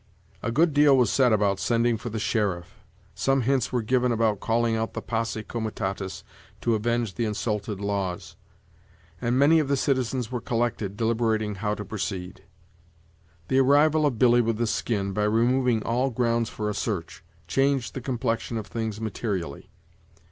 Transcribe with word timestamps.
A 0.41 0.51
good 0.51 0.73
deal 0.73 0.97
was 0.97 1.11
said 1.11 1.31
about 1.31 1.59
sending 1.59 1.95
for 1.95 2.09
the 2.09 2.17
sheriff; 2.17 2.73
some 3.13 3.41
hints 3.41 3.71
were 3.71 3.83
given 3.83 4.11
about 4.11 4.39
calling 4.39 4.75
out 4.75 4.95
the 4.95 5.01
posse 5.03 5.43
comitatus 5.43 6.23
to 6.61 6.73
avenge 6.73 7.13
the 7.13 7.25
insulted 7.25 7.79
laws; 7.79 8.35
and 9.21 9.37
many 9.37 9.59
of 9.59 9.67
the 9.67 9.77
citizens 9.77 10.31
were 10.31 10.41
collected, 10.41 10.97
deliberating 10.97 11.53
how 11.53 11.75
to 11.75 11.85
proceed. 11.85 12.43
The 13.47 13.59
arrival 13.59 14.07
of 14.07 14.17
Billy 14.17 14.41
with 14.41 14.57
the 14.57 14.65
skin, 14.65 15.13
by 15.13 15.25
removing 15.25 15.83
all 15.83 16.09
grounds 16.09 16.49
for 16.49 16.67
a 16.67 16.73
search, 16.73 17.23
changed 17.47 17.93
the 17.93 18.01
complexion 18.01 18.57
of 18.57 18.65
things 18.65 18.99
materially. 18.99 19.69